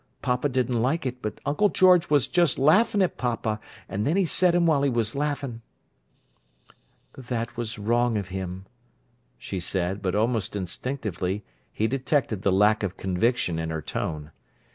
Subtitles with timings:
[0.23, 4.25] Papa didn't like it, but Uncle George was just laughin' at papa, an' then he
[4.25, 5.61] said 'em while he was laughin'."
[7.15, 8.65] "That was wrong of him,"
[9.37, 14.31] she said, but almost instinctively he detected the lack of conviction in her tone.